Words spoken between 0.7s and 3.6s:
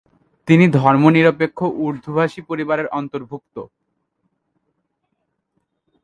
ধর্মনিরপেক্ষ উর্দুভাষী পরিবারের অন্তর্ভুক্ত।